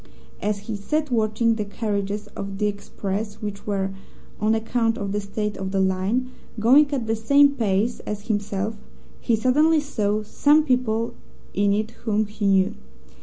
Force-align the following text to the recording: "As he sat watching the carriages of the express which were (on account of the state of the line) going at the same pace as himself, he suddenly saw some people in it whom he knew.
"As 0.41 0.57
he 0.61 0.75
sat 0.75 1.11
watching 1.11 1.53
the 1.53 1.63
carriages 1.63 2.25
of 2.29 2.57
the 2.57 2.65
express 2.65 3.35
which 3.35 3.67
were 3.67 3.91
(on 4.39 4.55
account 4.55 4.97
of 4.97 5.11
the 5.11 5.21
state 5.21 5.55
of 5.57 5.69
the 5.69 5.79
line) 5.79 6.31
going 6.59 6.91
at 6.91 7.05
the 7.05 7.15
same 7.15 7.49
pace 7.51 7.99
as 7.99 8.25
himself, 8.27 8.75
he 9.19 9.35
suddenly 9.35 9.79
saw 9.79 10.23
some 10.23 10.63
people 10.63 11.13
in 11.53 11.71
it 11.71 11.91
whom 11.91 12.25
he 12.25 12.47
knew. 12.47 12.73